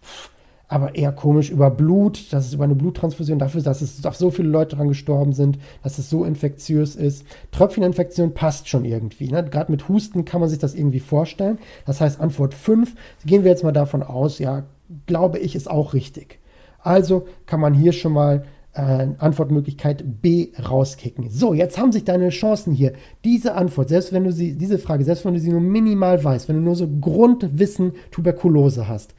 Pff, 0.00 0.30
aber 0.68 0.94
eher 0.94 1.12
komisch 1.12 1.50
über 1.50 1.70
Blut, 1.70 2.32
dass 2.32 2.46
es 2.46 2.54
über 2.54 2.64
eine 2.64 2.74
Bluttransfusion 2.74 3.38
dafür, 3.38 3.62
dass 3.62 3.82
es 3.82 4.00
dass 4.00 4.18
so 4.18 4.30
viele 4.30 4.48
Leute 4.48 4.76
daran 4.76 4.88
gestorben 4.88 5.32
sind, 5.32 5.58
dass 5.82 5.98
es 5.98 6.08
so 6.08 6.24
infektiös 6.24 6.96
ist. 6.96 7.26
Tröpfcheninfektion 7.52 8.34
passt 8.34 8.68
schon 8.68 8.84
irgendwie. 8.84 9.28
Ne? 9.28 9.44
Gerade 9.44 9.70
mit 9.70 9.88
Husten 9.88 10.24
kann 10.24 10.40
man 10.40 10.48
sich 10.48 10.58
das 10.58 10.74
irgendwie 10.74 11.00
vorstellen. 11.00 11.58
Das 11.86 12.00
heißt, 12.00 12.20
Antwort 12.20 12.54
5, 12.54 12.94
gehen 13.24 13.44
wir 13.44 13.50
jetzt 13.50 13.64
mal 13.64 13.72
davon 13.72 14.02
aus, 14.02 14.38
ja, 14.38 14.64
glaube 15.06 15.38
ich, 15.38 15.54
ist 15.54 15.70
auch 15.70 15.92
richtig. 15.92 16.38
Also 16.80 17.26
kann 17.46 17.60
man 17.60 17.74
hier 17.74 17.92
schon 17.92 18.12
mal 18.12 18.44
äh, 18.74 19.08
Antwortmöglichkeit 19.18 20.22
B 20.22 20.48
rauskicken. 20.58 21.30
So, 21.30 21.54
jetzt 21.54 21.78
haben 21.78 21.92
sich 21.92 22.04
deine 22.04 22.30
Chancen 22.30 22.72
hier. 22.72 22.92
Diese 23.24 23.54
Antwort, 23.54 23.88
selbst 23.88 24.12
wenn 24.12 24.24
du 24.24 24.32
sie, 24.32 24.56
diese 24.56 24.78
Frage, 24.78 25.04
selbst 25.04 25.24
wenn 25.24 25.34
du 25.34 25.40
sie 25.40 25.50
nur 25.50 25.60
minimal 25.60 26.22
weißt, 26.22 26.48
wenn 26.48 26.56
du 26.56 26.62
nur 26.62 26.76
so 26.76 26.88
Grundwissen 26.88 27.92
Tuberkulose 28.10 28.88
hast, 28.88 29.14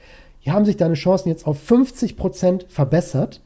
hier 0.45 0.53
haben 0.53 0.65
sich 0.65 0.77
deine 0.77 0.93
Chancen 0.93 1.29
jetzt 1.29 1.47
auf 1.47 1.57
50% 1.71 2.67
verbessert 2.67 3.41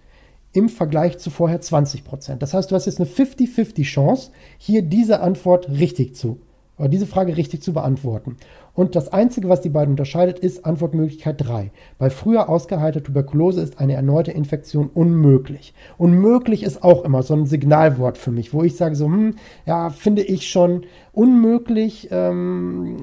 im 0.51 0.67
Vergleich 0.67 1.17
zu 1.17 1.29
vorher 1.29 1.61
20%. 1.61 2.35
Das 2.35 2.53
heißt, 2.53 2.69
du 2.69 2.75
hast 2.75 2.87
jetzt 2.87 2.99
eine 2.99 3.07
50-50 3.07 3.83
Chance, 3.83 4.31
hier 4.57 4.81
diese 4.81 5.21
Antwort 5.21 5.69
richtig 5.69 6.17
zu 6.17 6.41
oder 6.77 6.89
diese 6.89 7.05
Frage 7.05 7.37
richtig 7.37 7.61
zu 7.61 7.71
beantworten. 7.71 8.35
Und 8.73 8.97
das 8.97 9.13
Einzige, 9.13 9.47
was 9.47 9.61
die 9.61 9.69
beiden 9.69 9.91
unterscheidet, 9.91 10.39
ist 10.39 10.65
Antwortmöglichkeit 10.65 11.39
3. 11.39 11.71
Bei 11.97 12.09
früher 12.09 12.49
ausgeheilter 12.49 13.01
Tuberkulose 13.01 13.61
ist 13.61 13.79
eine 13.79 13.93
erneute 13.93 14.31
Infektion 14.31 14.89
unmöglich. 14.93 15.73
Unmöglich 15.97 16.63
ist 16.63 16.83
auch 16.83 17.05
immer 17.05 17.23
so 17.23 17.33
ein 17.33 17.45
Signalwort 17.45 18.17
für 18.17 18.31
mich, 18.31 18.53
wo 18.53 18.61
ich 18.61 18.75
sage 18.75 18.95
so, 18.95 19.05
hm, 19.05 19.37
ja, 19.65 19.89
finde 19.89 20.23
ich 20.23 20.49
schon 20.49 20.83
unmöglich, 21.13 22.09
ähm, 22.11 22.97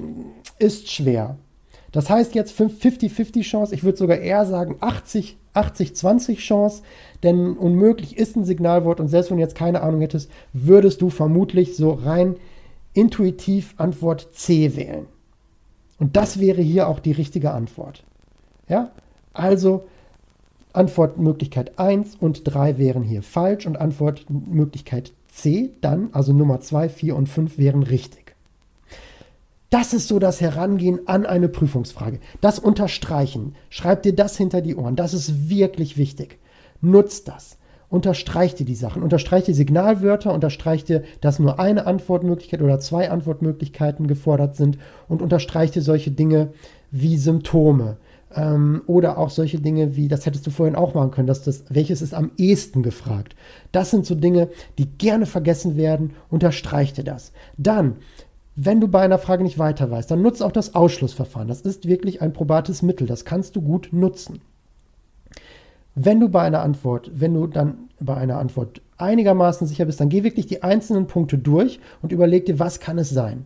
ist 0.59 0.91
schwer. 0.91 1.39
Das 1.91 2.09
heißt 2.09 2.35
jetzt 2.35 2.59
50-50 2.59 3.41
Chance, 3.43 3.73
ich 3.73 3.83
würde 3.83 3.97
sogar 3.97 4.17
eher 4.17 4.45
sagen 4.45 4.77
80-20 4.81 6.37
Chance, 6.37 6.83
denn 7.23 7.55
unmöglich 7.55 8.17
ist 8.17 8.35
ein 8.35 8.45
Signalwort 8.45 8.99
und 8.99 9.07
selbst 9.07 9.29
wenn 9.29 9.37
du 9.37 9.43
jetzt 9.43 9.55
keine 9.55 9.81
Ahnung 9.81 10.01
hättest, 10.01 10.29
würdest 10.53 11.01
du 11.01 11.09
vermutlich 11.09 11.75
so 11.75 11.91
rein 11.91 12.35
intuitiv 12.93 13.73
Antwort 13.77 14.29
C 14.33 14.75
wählen. 14.75 15.05
Und 15.99 16.15
das 16.15 16.39
wäre 16.39 16.61
hier 16.61 16.87
auch 16.87 16.99
die 16.99 17.11
richtige 17.11 17.51
Antwort. 17.51 18.03
Ja? 18.67 18.91
Also 19.33 19.85
Antwortmöglichkeit 20.73 21.79
1 21.79 22.15
und 22.15 22.41
3 22.43 22.77
wären 22.77 23.03
hier 23.03 23.23
falsch 23.23 23.65
und 23.65 23.79
Antwortmöglichkeit 23.79 25.13
C 25.27 25.71
dann, 25.81 26.09
also 26.11 26.33
Nummer 26.33 26.59
2, 26.59 26.89
4 26.89 27.15
und 27.15 27.27
5 27.27 27.57
wären 27.57 27.83
richtig. 27.83 28.26
Das 29.69 29.93
ist 29.93 30.07
so 30.07 30.19
das 30.19 30.39
Herangehen 30.39 31.07
an 31.07 31.25
eine 31.25 31.49
Prüfungsfrage. 31.49 32.19
Das 32.39 32.59
Unterstreichen. 32.59 33.55
Schreib 33.69 34.03
dir 34.03 34.15
das 34.15 34.37
hinter 34.37 34.61
die 34.61 34.75
Ohren. 34.75 34.95
Das 34.95 35.13
ist 35.13 35.49
wirklich 35.49 35.97
wichtig. 35.97 36.39
Nutzt 36.81 37.27
das 37.27 37.57
unterstreich 37.89 38.55
dir 38.55 38.65
die 38.65 38.75
Sachen, 38.75 39.01
unterstreich 39.01 39.45
die 39.45 39.53
Signalwörter, 39.53 40.33
unterstreich 40.33 40.83
dir, 40.83 41.03
dass 41.21 41.39
nur 41.39 41.59
eine 41.59 41.87
Antwortmöglichkeit 41.87 42.61
oder 42.61 42.79
zwei 42.79 43.09
Antwortmöglichkeiten 43.09 44.07
gefordert 44.07 44.55
sind 44.55 44.77
und 45.07 45.21
unterstreich 45.21 45.71
dir 45.71 45.81
solche 45.81 46.11
Dinge 46.11 46.49
wie 46.91 47.17
Symptome 47.17 47.97
ähm, 48.35 48.81
oder 48.87 49.17
auch 49.17 49.29
solche 49.29 49.59
Dinge 49.59 49.95
wie, 49.95 50.09
das 50.09 50.25
hättest 50.25 50.45
du 50.47 50.51
vorhin 50.51 50.75
auch 50.75 50.93
machen 50.93 51.11
können, 51.11 51.27
dass 51.27 51.43
das, 51.43 51.63
welches 51.69 52.01
ist 52.01 52.13
am 52.13 52.31
ehesten 52.37 52.83
gefragt. 52.83 53.35
Das 53.71 53.91
sind 53.91 54.05
so 54.05 54.15
Dinge, 54.15 54.49
die 54.77 54.85
gerne 54.85 55.25
vergessen 55.25 55.77
werden, 55.77 56.13
unterstreich 56.29 56.91
dir 56.91 57.05
das. 57.05 57.31
Dann, 57.57 57.97
wenn 58.59 58.81
du 58.81 58.87
bei 58.87 59.01
einer 59.01 59.19
Frage 59.19 59.43
nicht 59.43 59.59
weiter 59.59 59.91
weißt, 59.91 60.09
dann 60.09 60.23
nutze 60.23 60.43
auch 60.43 60.51
das 60.51 60.73
Ausschlussverfahren. 60.73 61.47
Das 61.47 61.61
ist 61.61 61.87
wirklich 61.87 62.23
ein 62.23 62.33
probates 62.33 62.81
Mittel, 62.81 63.05
das 63.05 63.23
kannst 63.23 63.55
du 63.55 63.61
gut 63.61 63.89
nutzen. 63.91 64.41
Wenn 65.93 66.19
du 66.19 66.27
bei 66.27 66.41
einer 66.41 66.61
Antwort, 66.61 67.11
wenn 67.13 67.35
du 67.35 67.45
dann 67.45 67.89
bei 67.99 68.15
einer 68.15 68.39
Antwort 68.39 68.81
einigermaßen 68.97 69.67
sicher 69.67 69.85
bist, 69.85 69.99
dann 69.99 70.09
geh 70.09 70.23
wirklich 70.23 70.47
die 70.47 70.63
einzelnen 70.63 71.05
Punkte 71.05 71.37
durch 71.37 71.79
und 72.01 72.11
überleg 72.11 72.47
dir, 72.47 72.57
was 72.57 72.79
kann 72.79 72.97
es 72.97 73.11
sein. 73.11 73.45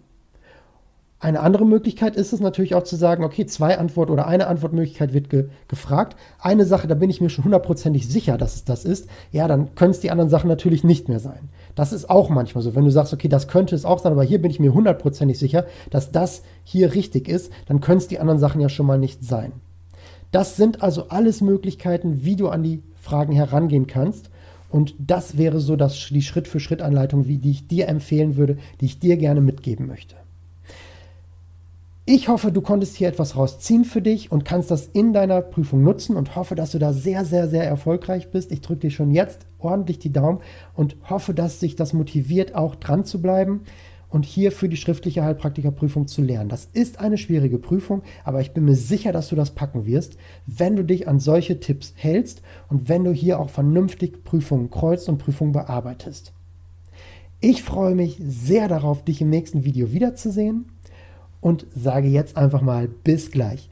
Eine 1.19 1.41
andere 1.41 1.65
Möglichkeit 1.65 2.15
ist 2.15 2.31
es 2.31 2.39
natürlich 2.39 2.73
auch 2.73 2.83
zu 2.83 2.95
sagen, 2.95 3.25
okay, 3.25 3.45
zwei 3.45 3.77
Antwort 3.77 4.09
oder 4.09 4.27
eine 4.27 4.47
Antwortmöglichkeit 4.47 5.13
wird 5.13 5.29
ge 5.29 5.49
gefragt. 5.67 6.15
Eine 6.39 6.65
Sache, 6.65 6.87
da 6.87 6.95
bin 6.95 7.09
ich 7.09 7.19
mir 7.19 7.29
schon 7.29 7.43
hundertprozentig 7.43 8.07
sicher, 8.07 8.37
dass 8.37 8.55
es 8.55 8.63
das 8.63 8.85
ist. 8.85 9.07
Ja, 9.31 9.49
dann 9.49 9.75
können 9.75 9.91
es 9.91 9.99
die 9.99 10.09
anderen 10.09 10.29
Sachen 10.29 10.47
natürlich 10.47 10.85
nicht 10.85 11.09
mehr 11.09 11.19
sein. 11.19 11.49
Das 11.75 11.93
ist 11.93 12.09
auch 12.09 12.29
manchmal 12.29 12.63
so. 12.63 12.75
Wenn 12.75 12.85
du 12.85 12.91
sagst, 12.91 13.13
okay, 13.13 13.27
das 13.27 13.47
könnte 13.47 13.75
es 13.75 13.85
auch 13.85 13.99
sein, 13.99 14.11
aber 14.11 14.23
hier 14.23 14.41
bin 14.41 14.51
ich 14.51 14.59
mir 14.59 14.73
hundertprozentig 14.73 15.39
sicher, 15.39 15.65
dass 15.89 16.11
das 16.11 16.43
hier 16.63 16.93
richtig 16.93 17.27
ist, 17.27 17.51
dann 17.67 17.81
können 17.81 17.99
es 17.99 18.07
die 18.07 18.19
anderen 18.19 18.39
Sachen 18.39 18.61
ja 18.61 18.69
schon 18.69 18.85
mal 18.85 18.97
nicht 18.97 19.23
sein. 19.23 19.53
Das 20.31 20.55
sind 20.55 20.81
also 20.81 21.09
alles 21.09 21.41
Möglichkeiten, 21.41 22.23
wie 22.23 22.35
du 22.35 22.49
an 22.49 22.63
die 22.63 22.81
Fragen 22.99 23.33
herangehen 23.33 23.87
kannst. 23.87 24.29
Und 24.69 24.95
das 24.97 25.37
wäre 25.37 25.59
so 25.59 25.75
das, 25.75 26.07
die 26.09 26.21
Schritt-für-Schritt-Anleitung, 26.21 27.23
die 27.23 27.49
ich 27.49 27.67
dir 27.67 27.89
empfehlen 27.89 28.37
würde, 28.37 28.57
die 28.79 28.85
ich 28.85 28.99
dir 28.99 29.17
gerne 29.17 29.41
mitgeben 29.41 29.87
möchte. 29.87 30.15
Ich 32.05 32.29
hoffe, 32.29 32.51
du 32.51 32.61
konntest 32.61 32.95
hier 32.95 33.09
etwas 33.09 33.35
rausziehen 33.35 33.85
für 33.85 34.01
dich 34.01 34.31
und 34.31 34.43
kannst 34.43 34.71
das 34.71 34.87
in 34.87 35.13
deiner 35.13 35.41
Prüfung 35.41 35.83
nutzen 35.83 36.15
und 36.15 36.35
hoffe, 36.35 36.55
dass 36.55 36.71
du 36.71 36.79
da 36.79 36.93
sehr, 36.93 37.25
sehr, 37.25 37.47
sehr 37.47 37.65
erfolgreich 37.65 38.31
bist. 38.31 38.51
Ich 38.51 38.61
drücke 38.61 38.81
dir 38.81 38.91
schon 38.91 39.11
jetzt 39.11 39.45
ordentlich 39.63 39.99
die 39.99 40.11
Daumen 40.11 40.39
und 40.73 40.97
hoffe, 41.09 41.33
dass 41.33 41.59
sich 41.59 41.75
das 41.75 41.93
motiviert, 41.93 42.55
auch 42.55 42.75
dran 42.75 43.05
zu 43.05 43.21
bleiben 43.21 43.61
und 44.11 44.25
hier 44.25 44.51
für 44.51 44.69
die 44.69 44.77
schriftliche 44.77 45.23
Heilpraktikerprüfung 45.23 46.07
zu 46.07 46.21
lernen. 46.21 46.49
Das 46.49 46.65
ist 46.65 46.99
eine 46.99 47.17
schwierige 47.17 47.57
Prüfung, 47.57 48.03
aber 48.23 48.41
ich 48.41 48.51
bin 48.51 48.65
mir 48.65 48.75
sicher, 48.75 49.11
dass 49.11 49.29
du 49.29 49.35
das 49.35 49.51
packen 49.51 49.85
wirst, 49.85 50.17
wenn 50.45 50.75
du 50.75 50.83
dich 50.83 51.07
an 51.07 51.19
solche 51.19 51.59
Tipps 51.59 51.93
hältst 51.95 52.41
und 52.69 52.89
wenn 52.89 53.03
du 53.03 53.11
hier 53.11 53.39
auch 53.39 53.49
vernünftig 53.49 54.23
Prüfungen 54.23 54.69
kreuzt 54.69 55.09
und 55.09 55.17
Prüfungen 55.17 55.53
bearbeitest. 55.53 56.33
Ich 57.39 57.63
freue 57.63 57.95
mich 57.95 58.17
sehr 58.19 58.67
darauf, 58.67 59.03
dich 59.03 59.21
im 59.21 59.29
nächsten 59.29 59.63
Video 59.63 59.93
wiederzusehen 59.93 60.65
und 61.39 61.65
sage 61.73 62.07
jetzt 62.07 62.37
einfach 62.37 62.61
mal 62.61 62.87
bis 62.87 63.31
gleich. 63.31 63.70